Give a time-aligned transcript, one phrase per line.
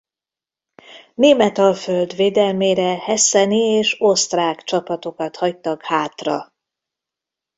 [1.13, 6.53] Németalföld védelmére hesseni és osztrák csapatokat hagytak hátra.